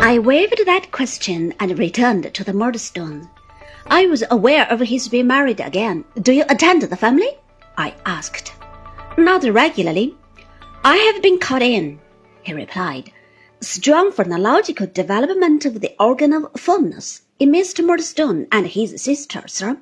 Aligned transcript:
I 0.00 0.20
waived 0.20 0.64
that 0.64 0.92
question 0.92 1.52
and 1.58 1.76
returned 1.76 2.32
to 2.32 2.44
the 2.44 2.52
Murdstone. 2.52 3.28
I 3.88 4.06
was 4.06 4.22
aware 4.30 4.70
of 4.70 4.80
his 4.80 5.08
being 5.08 5.26
married 5.26 5.60
again. 5.60 6.04
Do 6.22 6.32
you 6.32 6.44
attend 6.48 6.82
the 6.82 6.96
family? 6.96 7.30
I 7.76 7.94
asked. 8.06 8.52
Not 9.18 9.42
regularly. 9.42 10.16
I 10.84 10.96
have 10.96 11.20
been 11.20 11.38
called 11.38 11.62
in, 11.62 11.98
he 12.42 12.54
replied. 12.54 13.12
Strong 13.60 14.12
phrenological 14.12 14.86
development 14.86 15.64
of 15.66 15.80
the 15.80 15.94
organ 15.98 16.32
of 16.32 16.52
firmness 16.58 17.22
in 17.40 17.50
Mr. 17.50 17.84
Murdstone 17.84 18.46
and 18.52 18.68
his 18.68 19.02
sister, 19.02 19.42
sir. 19.46 19.78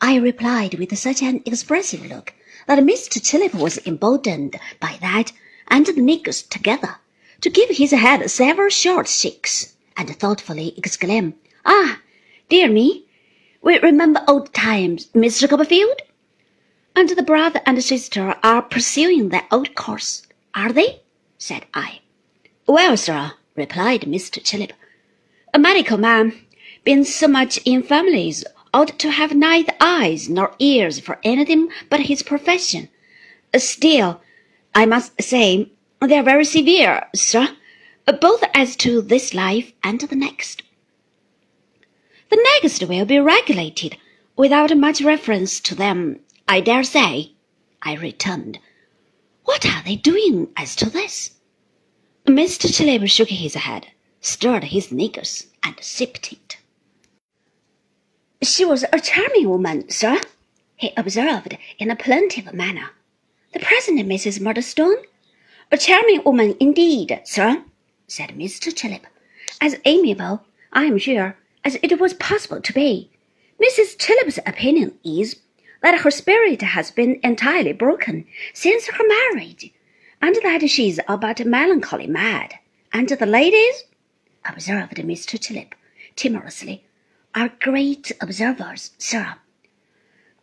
I 0.00 0.16
replied 0.16 0.74
with 0.78 0.96
such 0.98 1.22
an 1.22 1.42
expressive 1.44 2.06
look 2.06 2.32
that 2.66 2.78
Mr. 2.78 3.20
Chillip 3.22 3.54
was 3.54 3.78
emboldened 3.86 4.58
by 4.80 4.96
that 5.02 5.32
and 5.68 5.86
the 5.86 6.00
negus 6.00 6.42
together 6.42 6.96
to 7.40 7.50
give 7.50 7.70
his 7.70 7.92
head 7.92 8.30
several 8.30 8.68
short 8.68 9.08
shakes 9.08 9.76
and 9.96 10.14
thoughtfully 10.16 10.74
exclaim, 10.76 11.34
Ah, 11.64 12.00
dear 12.48 12.68
me, 12.68 13.04
we 13.62 13.78
remember 13.78 14.22
old 14.26 14.52
times, 14.52 15.08
Mr. 15.14 15.48
Copperfield. 15.48 16.00
And 16.96 17.08
the 17.10 17.22
brother 17.22 17.60
and 17.66 17.82
sister 17.82 18.36
are 18.42 18.62
pursuing 18.62 19.28
their 19.28 19.46
old 19.50 19.74
course, 19.74 20.26
are 20.54 20.72
they? 20.72 21.00
said 21.38 21.66
I. 21.74 22.00
Well, 22.66 22.96
sir, 22.96 23.32
replied 23.56 24.02
Mr. 24.02 24.42
Chillip, 24.42 24.72
a 25.52 25.58
medical 25.58 25.98
man, 25.98 26.32
being 26.84 27.04
so 27.04 27.28
much 27.28 27.58
in 27.64 27.82
families, 27.82 28.44
ought 28.72 28.98
to 28.98 29.10
have 29.10 29.34
neither 29.34 29.72
eyes 29.80 30.28
nor 30.28 30.54
ears 30.58 31.00
for 31.00 31.18
anything 31.24 31.68
but 31.88 32.00
his 32.00 32.22
profession. 32.22 32.88
Still, 33.56 34.20
I 34.74 34.86
must 34.86 35.20
say, 35.20 35.70
they 36.08 36.18
are 36.18 36.22
very 36.22 36.44
severe, 36.44 37.06
sir, 37.14 37.56
uh, 38.06 38.12
both 38.12 38.42
as 38.54 38.74
to 38.76 39.02
this 39.02 39.34
life 39.34 39.72
and 39.82 40.00
to 40.00 40.06
the 40.06 40.16
next. 40.16 40.62
The 42.30 42.48
next 42.62 42.82
will 42.84 43.04
be 43.04 43.18
regulated 43.18 43.96
without 44.36 44.76
much 44.76 45.02
reference 45.02 45.60
to 45.60 45.74
them, 45.74 46.20
I 46.48 46.60
dare 46.60 46.84
say, 46.84 47.32
I 47.82 47.94
returned. 47.96 48.58
What 49.44 49.66
are 49.66 49.82
they 49.82 49.96
doing 49.96 50.48
as 50.56 50.74
to 50.76 50.88
this? 50.88 51.32
Mr. 52.26 52.68
Chillip 52.72 53.08
shook 53.08 53.28
his 53.28 53.54
head, 53.54 53.88
stirred 54.20 54.64
his 54.64 54.92
negus, 54.92 55.46
and 55.62 55.76
sipped 55.80 56.32
it. 56.32 56.56
She 58.42 58.64
was 58.64 58.84
a 58.92 59.00
charming 59.00 59.48
woman, 59.48 59.90
sir, 59.90 60.20
he 60.76 60.92
observed 60.96 61.58
in 61.78 61.90
a 61.90 61.96
plaintive 61.96 62.54
manner. 62.54 62.90
The 63.52 63.58
present 63.58 63.98
Mrs. 64.00 64.40
Murdstone? 64.40 64.96
A 65.72 65.78
charming 65.78 66.24
woman 66.24 66.56
indeed, 66.58 67.20
sir, 67.22 67.62
said 68.08 68.30
Mr. 68.30 68.74
Chillip. 68.74 69.04
As 69.60 69.76
amiable, 69.84 70.44
I 70.72 70.84
am 70.86 70.98
sure, 70.98 71.36
as 71.64 71.78
it 71.80 72.00
was 72.00 72.12
possible 72.14 72.60
to 72.60 72.72
be. 72.72 73.08
Mrs. 73.62 73.96
Chillip's 73.96 74.40
opinion 74.44 74.98
is 75.04 75.36
that 75.80 76.00
her 76.00 76.10
spirit 76.10 76.60
has 76.62 76.90
been 76.90 77.20
entirely 77.22 77.72
broken 77.72 78.26
since 78.52 78.88
her 78.88 79.06
marriage, 79.06 79.70
and 80.20 80.34
that 80.42 80.68
she 80.68 80.88
is 80.88 81.00
about 81.06 81.46
melancholy 81.46 82.08
mad. 82.08 82.54
And 82.92 83.08
the 83.08 83.24
ladies, 83.24 83.84
observed 84.44 84.96
Mr. 84.96 85.38
Chillip 85.38 85.74
timorously, 86.16 86.84
are 87.32 87.52
great 87.60 88.10
observers, 88.20 88.90
sir. 88.98 89.36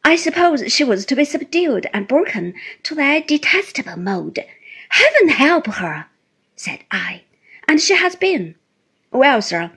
I 0.06 0.16
suppose 0.16 0.72
she 0.72 0.86
was 0.86 1.06
to 1.06 1.18
be 1.18 1.26
subdued 1.26 1.88
and 1.94 2.08
broken 2.08 2.54
to 2.84 2.96
their 2.96 3.20
detestable 3.20 3.98
mode. 3.98 4.46
Heaven 4.90 5.30
help 5.30 5.68
her, 5.68 6.08
said 6.56 6.80
I, 6.92 7.24
and 7.68 7.82
she 7.82 7.96
has 7.96 8.16
been. 8.16 8.56
Well, 9.12 9.42
sir, 9.42 9.72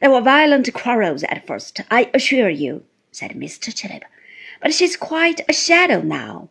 there 0.00 0.10
were 0.10 0.20
violent 0.20 0.72
quarrels 0.72 1.22
at 1.24 1.46
first, 1.46 1.80
I 1.90 2.10
assure 2.12 2.48
you, 2.48 2.84
said 3.10 3.32
Mr. 3.32 3.72
Chillip, 3.74 4.02
but 4.60 4.74
she's 4.74 4.96
quite 4.96 5.40
a 5.48 5.52
shadow 5.52 6.00
now. 6.00 6.48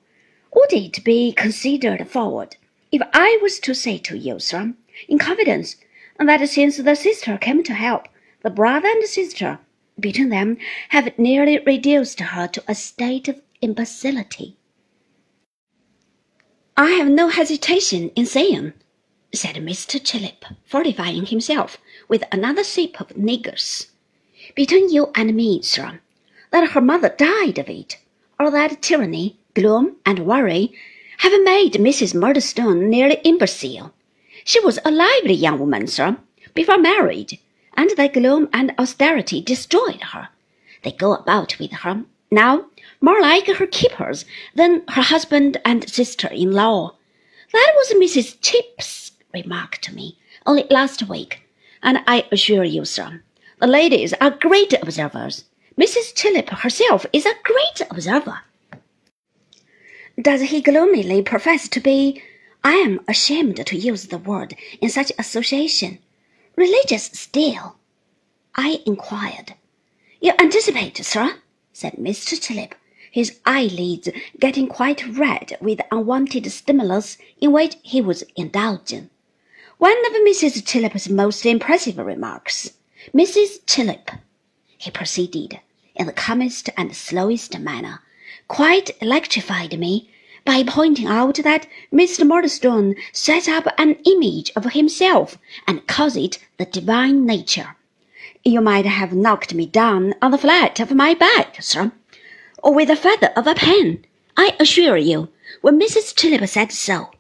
Would 0.54 0.74
it 0.74 1.04
be 1.04 1.32
considered 1.32 2.08
forward 2.08 2.58
if 2.92 3.02
I 3.14 3.40
was 3.42 3.60
to 3.60 3.74
say 3.74 3.98
to 4.00 4.18
you, 4.18 4.40
sir, 4.40 4.74
in 5.08 5.18
confidence, 5.18 5.78
that 6.20 6.48
since 6.50 6.78
the 6.78 6.96
sister 6.96 7.38
came 7.38 7.64
to 7.64 7.74
help, 7.74 8.08
the 8.42 8.50
brother 8.50 8.88
and 8.88 9.04
sister 9.06 9.60
between 10.00 10.30
them 10.30 10.58
have 10.90 11.18
nearly 11.18 11.60
reduced 11.60 12.20
her 12.20 12.48
to 12.48 12.64
a 12.68 12.76
state 12.76 13.28
of 13.28 13.42
imbecility? 13.62 14.58
I 16.82 16.94
have 16.94 17.10
no 17.10 17.28
hesitation 17.28 18.10
in 18.16 18.26
saying, 18.26 18.74
said 19.32 19.58
Mr. 19.58 20.04
Chillip, 20.04 20.46
fortifying 20.66 21.28
himself 21.28 21.78
with 22.08 22.24
another 22.32 22.64
sip 22.64 23.00
of 23.00 23.16
negus. 23.16 23.92
Between 24.56 24.90
you 24.90 25.12
and 25.14 25.36
me, 25.36 25.62
sir, 25.62 26.00
that 26.50 26.72
her 26.72 26.82
mother 26.82 27.10
died 27.10 27.60
of 27.60 27.70
it, 27.70 28.00
or 28.40 28.50
that 28.50 28.82
tyranny, 28.82 29.38
gloom, 29.54 29.98
and 30.08 30.26
worry 30.26 30.74
have 31.20 31.40
made 31.44 31.74
Mrs. 31.74 32.16
Murdstone 32.16 32.90
nearly 32.90 33.22
imbecile. 33.24 33.94
She 34.44 34.60
was 34.60 34.80
a 34.84 34.90
lively 34.90 35.36
young 35.36 35.60
woman, 35.60 35.86
sir, 35.86 36.18
before 36.56 36.80
married, 36.80 37.38
and 37.78 37.92
that 37.92 38.14
gloom 38.14 38.50
and 38.52 38.74
austerity 38.80 39.40
destroyed 39.40 40.02
her. 40.14 40.30
They 40.82 40.94
go 40.94 41.14
about 41.14 41.60
with 41.60 41.74
her 41.74 42.06
now 42.32 42.66
more 43.02 43.20
like 43.20 43.48
her 43.48 43.68
keepers 43.68 44.26
than 44.56 44.84
her 44.90 45.02
husband 45.02 45.60
and 45.66 45.90
sister-in-law. 45.90 46.96
That 47.52 47.74
was 47.76 47.94
Mrs. 47.94 48.40
Chillip's 48.40 49.12
remark 49.34 49.78
to 49.80 49.94
me 49.94 50.18
only 50.46 50.66
last 50.70 51.10
week 51.10 51.42
and 51.84 52.00
I 52.08 52.26
assure 52.32 52.64
you, 52.64 52.86
sir, 52.86 53.22
the 53.60 53.68
ladies 53.68 54.14
are 54.22 54.32
great 54.32 54.74
observers. 54.74 55.46
Mrs. 55.80 56.14
Chillip 56.14 56.50
herself 56.50 57.06
is 57.12 57.26
a 57.26 57.36
great 57.44 57.90
observer. 57.90 58.42
Does 60.22 60.42
he 60.42 60.62
gloomily 60.62 61.22
profess 61.24 61.68
to 61.70 61.80
be, 61.80 62.22
I 62.64 62.74
am 62.74 63.00
ashamed 63.08 63.66
to 63.66 63.78
use 63.78 64.08
the 64.08 64.18
word 64.18 64.56
in 64.80 64.90
such 64.90 65.12
association, 65.18 66.00
religious 66.56 67.06
still? 67.06 67.78
I 68.56 68.82
inquired. 68.86 69.56
You 70.20 70.34
anticipate, 70.38 70.98
sir, 70.98 71.38
said 71.74 71.94
Mr. 71.94 72.40
Chillip, 72.40 72.74
his 73.12 73.40
eyelids 73.46 74.10
getting 74.40 74.68
quite 74.68 75.06
red 75.06 75.58
with 75.62 75.82
unwonted 75.92 76.50
stimulus 76.52 77.18
in 77.40 77.52
which 77.52 77.76
he 77.84 78.02
was 78.02 78.24
indulging. 78.36 79.10
One 79.78 79.98
of 80.08 80.14
Mrs. 80.14 80.64
Chillip's 80.64 81.10
most 81.10 81.46
impressive 81.46 81.98
remarks, 81.98 82.72
Mrs. 83.14 83.66
Chillip, 83.66 84.12
he 84.78 84.90
proceeded, 84.90 85.60
in 85.96 86.08
the 86.08 86.14
calmest 86.14 86.70
and 86.78 86.96
slowest 86.96 87.60
manner, 87.60 88.02
quite 88.48 88.92
electrified 89.02 89.78
me 89.78 90.10
by 90.46 90.64
pointing 90.64 91.08
out 91.08 91.36
that 91.44 91.68
Mr. 91.94 92.26
Murdstone 92.26 92.96
set 93.12 93.50
up 93.50 93.68
an 93.78 93.96
image 94.06 94.52
of 94.56 94.72
himself 94.72 95.38
and 95.68 95.86
calls 95.88 96.16
it 96.16 96.40
the 96.58 96.66
divine 96.66 97.26
nature. 97.26 97.76
You 98.44 98.62
might 98.62 98.86
have 98.86 99.14
knocked 99.14 99.54
me 99.54 99.66
down 99.66 100.16
on 100.22 100.32
the 100.32 100.38
flat 100.38 100.80
of 100.80 100.96
my 100.96 101.14
back, 101.14 101.62
sir, 101.62 101.92
or 102.62 102.74
with 102.74 102.88
the 102.88 102.96
feather 102.96 103.32
of 103.36 103.48
a 103.48 103.56
pen. 103.56 104.06
I 104.38 104.56
assure 104.60 104.98
you, 104.98 105.30
when 105.62 105.80
Mrs. 105.80 106.16
Chillip 106.16 106.48
said 106.48 106.72
so, 106.72 107.12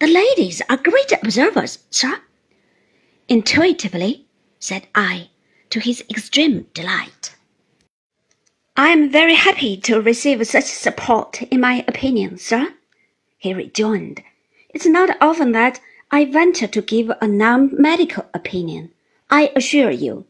the 0.00 0.06
ladies 0.06 0.62
are 0.68 0.76
great 0.76 1.12
observers, 1.12 1.78
sir. 1.90 2.20
Intuitively, 3.28 4.26
said 4.58 4.86
I, 4.94 5.30
to 5.70 5.80
his 5.80 6.02
extreme 6.10 6.66
delight. 6.74 7.34
I 8.76 8.88
am 8.88 9.10
very 9.10 9.34
happy 9.34 9.76
to 9.78 10.00
receive 10.00 10.46
such 10.46 10.64
support 10.64 11.42
in 11.42 11.60
my 11.60 11.84
opinion, 11.88 12.38
sir, 12.38 12.74
he 13.36 13.52
rejoined. 13.52 14.22
It's 14.70 14.86
not 14.86 15.16
often 15.20 15.52
that 15.52 15.80
I 16.10 16.24
venture 16.24 16.68
to 16.68 16.80
give 16.82 17.10
a 17.20 17.26
non-medical 17.26 18.26
opinion. 18.32 18.92
I 19.30 19.52
assure 19.54 19.90
you, 19.90 20.26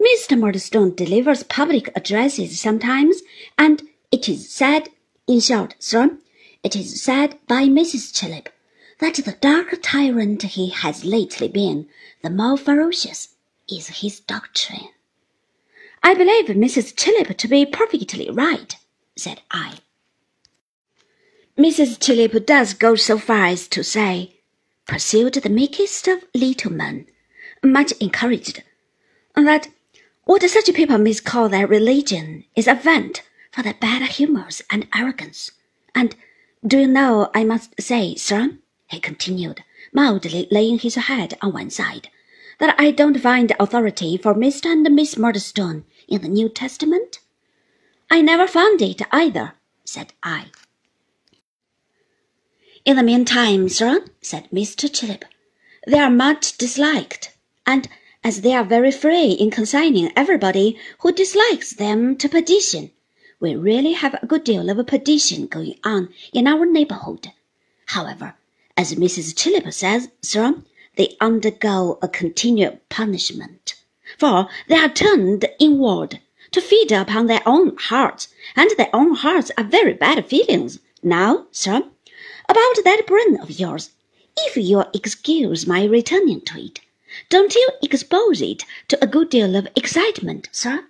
Mr. 0.00 0.38
Murdstone 0.38 0.94
delivers 0.94 1.42
public 1.42 1.90
addresses 1.94 2.58
sometimes, 2.58 3.20
and 3.58 3.82
it 4.10 4.28
is 4.28 4.50
said, 4.50 4.88
in 5.26 5.40
short, 5.40 5.74
sir, 5.78 6.18
it 6.62 6.74
is 6.74 7.00
said 7.02 7.38
by 7.46 7.64
Mrs. 7.64 8.12
Chillip 8.12 8.48
that 8.98 9.14
the 9.14 9.36
darker 9.40 9.76
tyrant 9.76 10.42
he 10.42 10.70
has 10.70 11.04
lately 11.04 11.48
been, 11.48 11.88
the 12.22 12.30
more 12.30 12.56
ferocious 12.56 13.36
is 13.70 14.00
his 14.00 14.20
doctrine. 14.20 14.88
I 16.02 16.14
believe 16.14 16.46
Mrs. 16.46 16.94
Chillip 16.94 17.36
to 17.36 17.48
be 17.48 17.64
perfectly 17.64 18.28
right, 18.30 18.74
said 19.16 19.42
I. 19.50 19.78
Mrs. 21.56 21.98
Chillip 21.98 22.44
does 22.46 22.74
go 22.74 22.96
so 22.96 23.18
far 23.18 23.46
as 23.46 23.68
to 23.68 23.84
say, 23.84 24.40
pursued 24.86 25.34
the 25.34 25.48
meekest 25.48 26.08
of 26.08 26.24
little 26.34 26.72
men, 26.72 27.06
much 27.62 27.92
encouraged, 28.00 28.62
that 29.36 29.68
what 30.24 30.42
such 30.42 30.72
people 30.74 30.98
miscall 30.98 31.48
their 31.48 31.66
religion 31.66 32.44
is 32.56 32.66
a 32.66 32.74
vent 32.74 33.22
for 33.50 33.62
their 33.62 33.74
bad 33.74 34.02
humours 34.02 34.62
and 34.70 34.86
arrogance. 34.94 35.52
And 35.94 36.14
do 36.66 36.78
you 36.78 36.86
know, 36.86 37.30
I 37.34 37.44
must 37.44 37.80
say, 37.80 38.14
sir, 38.14 38.58
he 38.86 39.00
continued, 39.00 39.64
mildly 39.92 40.46
laying 40.50 40.78
his 40.78 40.94
head 40.94 41.34
on 41.40 41.52
one 41.52 41.70
side, 41.70 42.08
that 42.58 42.74
I 42.78 42.90
don't 42.90 43.18
find 43.20 43.52
authority 43.58 44.16
for 44.16 44.34
Mr. 44.34 44.66
and 44.66 44.94
Miss 44.94 45.16
Murdstone 45.16 45.84
in 46.06 46.22
the 46.22 46.28
New 46.28 46.48
Testament? 46.48 47.20
I 48.10 48.20
never 48.20 48.46
found 48.46 48.82
it 48.82 49.02
either, 49.10 49.54
said 49.84 50.12
I. 50.22 50.46
In 52.84 52.96
the 52.96 53.02
meantime, 53.02 53.68
sir, 53.68 54.04
said 54.20 54.48
Mr. 54.50 54.88
Chillip, 54.90 55.24
they 55.86 55.98
are 55.98 56.10
much 56.10 56.56
disliked, 56.58 57.32
and 57.66 57.88
as 58.22 58.42
they 58.42 58.54
are 58.54 58.64
very 58.64 58.90
free 58.90 59.32
in 59.32 59.50
consigning 59.50 60.12
everybody 60.14 60.78
who 60.98 61.12
dislikes 61.12 61.70
them 61.72 62.16
to 62.16 62.28
perdition, 62.28 62.90
we 63.40 63.56
really 63.56 63.94
have 63.94 64.14
a 64.14 64.26
good 64.26 64.44
deal 64.44 64.68
of 64.68 64.86
perdition 64.86 65.46
going 65.46 65.74
on 65.82 66.10
in 66.32 66.46
our 66.46 66.66
neighborhood. 66.66 67.32
However, 67.86 68.34
as 68.76 68.94
Mrs. 68.94 69.34
Chillip 69.34 69.72
says, 69.72 70.10
sir, 70.20 70.62
they 70.96 71.16
undergo 71.20 71.98
a 72.02 72.08
continual 72.08 72.78
punishment, 72.90 73.74
for 74.18 74.48
they 74.68 74.76
are 74.76 74.90
turned 74.90 75.46
inward 75.58 76.20
to 76.52 76.60
feed 76.60 76.92
upon 76.92 77.26
their 77.26 77.42
own 77.46 77.76
hearts, 77.78 78.28
and 78.54 78.70
their 78.76 78.90
own 78.94 79.14
hearts 79.14 79.50
are 79.56 79.64
very 79.64 79.94
bad 79.94 80.26
feelings. 80.26 80.78
Now, 81.02 81.46
sir, 81.50 81.82
about 82.48 82.84
that 82.84 83.04
brain 83.06 83.40
of 83.40 83.58
yours, 83.58 83.90
if 84.36 84.56
you'll 84.56 84.90
excuse 84.92 85.66
my 85.66 85.84
returning 85.84 86.42
to 86.42 86.60
it, 86.60 86.80
don't 87.30 87.54
you 87.54 87.70
expose 87.82 88.42
it 88.42 88.64
to 88.88 89.02
a 89.02 89.06
good 89.06 89.30
deal 89.30 89.56
of 89.56 89.68
excitement, 89.76 90.48
sir? 90.52 90.84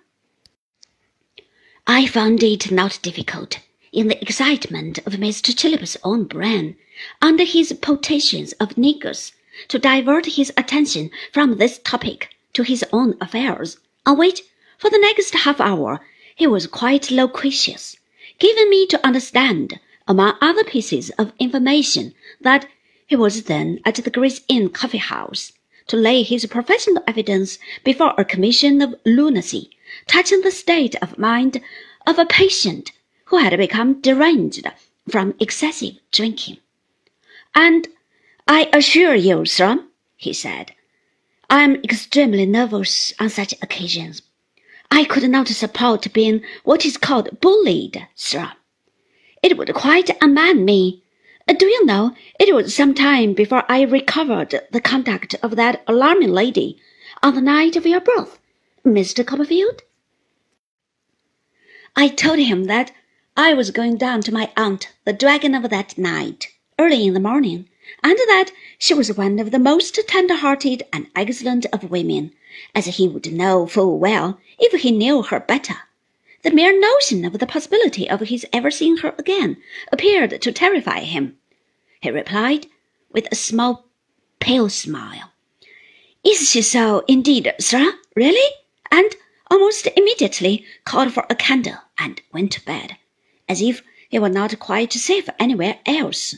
I 1.93 2.05
found 2.05 2.41
it 2.41 2.71
not 2.71 2.99
difficult, 3.01 3.59
in 3.91 4.07
the 4.07 4.21
excitement 4.21 4.99
of 4.99 5.15
Mr. 5.15 5.53
Chillip's 5.53 5.97
own 6.05 6.23
brain, 6.23 6.77
under 7.21 7.43
his 7.43 7.73
potations 7.73 8.53
of 8.61 8.77
negus, 8.77 9.33
to 9.67 9.77
divert 9.77 10.25
his 10.25 10.53
attention 10.55 11.11
from 11.33 11.57
this 11.57 11.81
topic 11.83 12.33
to 12.53 12.63
his 12.63 12.85
own 12.93 13.17
affairs, 13.19 13.75
on 14.05 14.17
which 14.17 14.43
for 14.77 14.89
the 14.89 14.99
next 14.99 15.33
half 15.35 15.59
hour 15.59 15.99
he 16.33 16.47
was 16.47 16.65
quite 16.65 17.11
loquacious, 17.11 17.97
giving 18.39 18.69
me 18.69 18.87
to 18.87 19.05
understand, 19.05 19.77
among 20.07 20.37
other 20.39 20.63
pieces 20.63 21.09
of 21.19 21.33
information, 21.39 22.13
that 22.39 22.69
he 23.05 23.17
was 23.17 23.43
then 23.43 23.81
at 23.83 23.95
the 23.95 24.09
Gray's 24.09 24.39
Inn 24.47 24.69
Coffee 24.69 24.97
House 24.97 25.51
to 25.87 25.97
lay 25.97 26.23
his 26.23 26.45
professional 26.45 27.03
evidence 27.05 27.59
before 27.83 28.15
a 28.17 28.23
commission 28.23 28.81
of 28.81 28.95
lunacy 29.05 29.71
touching 30.07 30.41
the 30.41 30.51
state 30.51 30.95
of 31.01 31.17
mind 31.17 31.61
of 32.07 32.17
a 32.17 32.25
patient 32.25 32.91
who 33.25 33.37
had 33.37 33.57
become 33.57 34.01
deranged 34.01 34.65
from 35.09 35.35
excessive 35.39 35.95
drinking. 36.11 36.57
And 37.55 37.87
I 38.47 38.69
assure 38.73 39.15
you, 39.15 39.45
sir, 39.45 39.83
he 40.17 40.33
said, 40.33 40.73
I 41.49 41.63
am 41.63 41.75
extremely 41.83 42.45
nervous 42.45 43.13
on 43.19 43.29
such 43.29 43.53
occasions. 43.61 44.21
I 44.89 45.05
could 45.05 45.29
not 45.29 45.47
support 45.47 46.11
being 46.13 46.43
what 46.63 46.85
is 46.85 46.97
called 46.97 47.39
bullied, 47.39 48.07
sir. 48.15 48.51
It 49.41 49.57
would 49.57 49.73
quite 49.73 50.09
unman 50.21 50.65
me. 50.65 51.01
Do 51.47 51.65
you 51.65 51.85
know, 51.85 52.13
it 52.39 52.53
was 52.53 52.75
some 52.75 52.93
time 52.93 53.33
before 53.33 53.63
I 53.69 53.83
recovered 53.83 54.61
the 54.71 54.81
conduct 54.81 55.35
of 55.41 55.55
that 55.55 55.81
alarming 55.87 56.31
lady 56.31 56.77
on 57.23 57.35
the 57.35 57.41
night 57.41 57.75
of 57.75 57.85
your 57.85 58.01
birth, 58.01 58.39
Mr. 58.85 59.23
Copperfield? 59.23 59.83
I 61.95 62.07
told 62.07 62.39
him 62.39 62.63
that 62.63 62.91
I 63.37 63.53
was 63.53 63.69
going 63.69 63.97
down 63.97 64.21
to 64.23 64.33
my 64.33 64.51
aunt, 64.57 64.91
the 65.05 65.13
dragon 65.13 65.53
of 65.53 65.69
that 65.69 65.99
night, 65.99 66.47
early 66.79 67.05
in 67.05 67.13
the 67.13 67.19
morning, 67.19 67.69
and 68.01 68.17
that 68.17 68.51
she 68.79 68.95
was 68.95 69.15
one 69.15 69.37
of 69.37 69.51
the 69.51 69.59
most 69.59 69.99
tender-hearted 70.07 70.81
and 70.91 71.07
excellent 71.15 71.67
of 71.67 71.91
women, 71.91 72.33
as 72.73 72.85
he 72.85 73.07
would 73.07 73.31
know 73.31 73.67
full 73.67 73.99
well 73.99 74.39
if 74.57 74.81
he 74.81 74.89
knew 74.89 75.21
her 75.21 75.39
better. 75.39 75.75
The 76.41 76.49
mere 76.49 76.77
notion 76.77 77.23
of 77.23 77.37
the 77.37 77.45
possibility 77.45 78.09
of 78.09 78.19
his 78.21 78.47
ever 78.51 78.71
seeing 78.71 78.97
her 78.97 79.13
again 79.19 79.57
appeared 79.91 80.41
to 80.41 80.51
terrify 80.51 81.01
him. 81.01 81.37
He 82.01 82.09
replied, 82.09 82.65
with 83.11 83.27
a 83.31 83.35
small, 83.35 83.85
pale 84.39 84.69
smile, 84.69 85.33
Is 86.23 86.49
she 86.49 86.63
so, 86.63 87.03
indeed, 87.07 87.53
sir? 87.59 87.93
Really? 88.15 88.49
And 88.91 89.15
almost 89.49 89.87
immediately 89.95 90.65
called 90.85 91.13
for 91.13 91.25
a 91.29 91.35
candle 91.35 91.77
and 91.97 92.21
went 92.31 92.51
to 92.51 92.65
bed, 92.65 92.97
as 93.49 93.61
if 93.61 93.81
he 94.09 94.19
were 94.19 94.29
not 94.29 94.59
quite 94.59 94.93
safe 94.93 95.29
anywhere 95.39 95.79
else. 95.85 96.35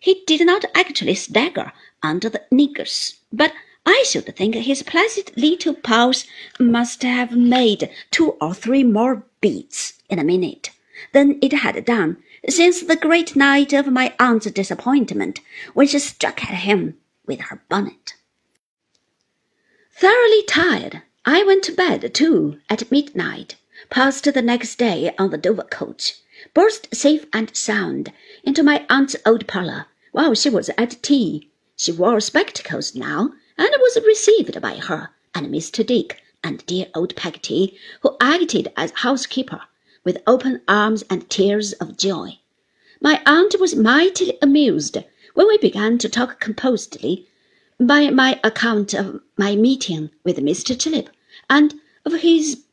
He 0.00 0.22
did 0.26 0.46
not 0.46 0.64
actually 0.74 1.16
stagger 1.16 1.72
under 2.02 2.28
the 2.28 2.44
negus, 2.50 3.18
but 3.32 3.52
I 3.84 4.04
should 4.06 4.34
think 4.36 4.54
his 4.54 4.82
placid 4.82 5.32
little 5.36 5.74
pulse 5.74 6.26
must 6.58 7.02
have 7.02 7.32
made 7.32 7.90
two 8.10 8.30
or 8.40 8.54
three 8.54 8.84
more 8.84 9.24
beats 9.40 9.94
in 10.08 10.18
a 10.18 10.24
minute 10.24 10.70
than 11.12 11.38
it 11.42 11.52
had 11.52 11.84
done 11.84 12.16
since 12.48 12.80
the 12.80 12.96
great 12.96 13.36
night 13.36 13.72
of 13.72 13.86
my 13.86 14.14
aunt's 14.18 14.50
disappointment 14.50 15.40
when 15.74 15.86
she 15.86 15.98
struck 15.98 16.42
at 16.44 16.60
him 16.60 16.96
with 17.26 17.40
her 17.40 17.62
bonnet. 17.68 18.14
Thoroughly 19.92 20.42
tired, 20.44 21.02
I 21.28 21.42
went 21.42 21.64
to 21.64 21.72
bed 21.72 22.14
too 22.14 22.60
at 22.70 22.88
midnight, 22.88 23.56
passed 23.90 24.32
the 24.32 24.40
next 24.40 24.76
day 24.76 25.12
on 25.18 25.30
the 25.30 25.36
Dover 25.36 25.64
coach, 25.64 26.14
burst 26.54 26.94
safe 26.94 27.26
and 27.32 27.54
sound 27.54 28.12
into 28.44 28.62
my 28.62 28.86
aunt's 28.88 29.16
old 29.26 29.48
parlour 29.48 29.86
while 30.12 30.34
she 30.34 30.48
was 30.48 30.70
at 30.78 31.02
tea. 31.02 31.50
She 31.76 31.90
wore 31.90 32.20
spectacles 32.20 32.94
now 32.94 33.32
and 33.58 33.70
was 33.80 33.98
received 34.06 34.62
by 34.62 34.76
her 34.76 35.10
and 35.34 35.48
Mr. 35.48 35.84
Dick 35.84 36.22
and 36.44 36.64
dear 36.64 36.86
old 36.94 37.16
Peggotty, 37.16 37.76
who 38.02 38.16
acted 38.20 38.72
as 38.76 38.92
housekeeper, 38.92 39.62
with 40.04 40.22
open 40.28 40.62
arms 40.68 41.02
and 41.10 41.28
tears 41.28 41.72
of 41.74 41.96
joy. 41.96 42.38
My 43.00 43.20
aunt 43.26 43.58
was 43.58 43.74
mightily 43.74 44.38
amused 44.40 44.98
when 45.34 45.48
we 45.48 45.58
began 45.58 45.98
to 45.98 46.08
talk 46.08 46.38
composedly 46.38 47.26
by 47.80 48.10
my 48.10 48.40
account 48.42 48.94
of 48.94 49.20
my 49.36 49.54
meeting 49.56 50.10
with 50.24 50.38
Mr. 50.38 50.74
Chillip, 50.74 51.08
and 51.48 51.74
of 52.04 52.14
his 52.14 52.64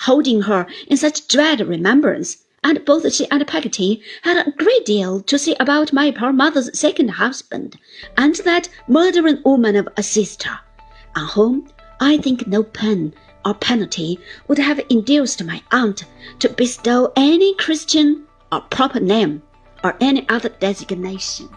holding 0.00 0.42
her 0.42 0.66
in 0.86 0.96
such 0.96 1.28
dread 1.28 1.60
remembrance, 1.60 2.38
and 2.64 2.84
both 2.84 3.12
she 3.12 3.28
and 3.30 3.46
Peggotty 3.46 4.02
had 4.22 4.46
a 4.46 4.50
great 4.52 4.84
deal 4.84 5.20
to 5.20 5.38
say 5.38 5.54
about 5.60 5.92
my 5.92 6.10
poor 6.10 6.32
mother's 6.32 6.76
second 6.78 7.08
husband, 7.08 7.78
and 8.16 8.34
that 8.36 8.68
murdering 8.88 9.40
woman 9.44 9.76
of 9.76 9.88
a 9.96 10.02
sister, 10.02 10.58
on 11.14 11.28
whom 11.28 11.68
I 12.00 12.18
think 12.18 12.46
no 12.46 12.62
pen 12.62 13.14
or 13.44 13.54
penalty 13.54 14.18
would 14.48 14.58
have 14.58 14.80
induced 14.88 15.42
my 15.44 15.62
aunt 15.70 16.04
to 16.40 16.48
bestow 16.48 17.12
any 17.16 17.54
Christian 17.54 18.26
or 18.50 18.60
proper 18.62 19.00
name 19.00 19.42
or 19.84 19.96
any 20.00 20.28
other 20.28 20.48
designation. 20.48 21.48